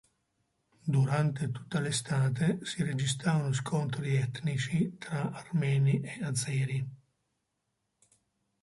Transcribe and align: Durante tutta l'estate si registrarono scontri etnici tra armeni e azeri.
Durante 0.95 1.51
tutta 1.51 1.79
l'estate 1.79 2.57
si 2.65 2.81
registrarono 2.81 3.53
scontri 3.53 4.15
etnici 4.17 4.97
tra 4.97 5.31
armeni 5.31 6.01
e 6.01 6.17
azeri. 6.23 6.87